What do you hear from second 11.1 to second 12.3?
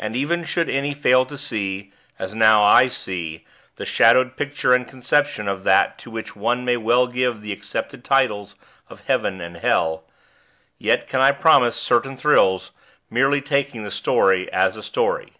I promise certain